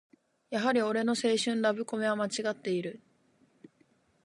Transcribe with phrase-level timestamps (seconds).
[0.49, 3.03] やはり俺の青春ラブコメはまちがっている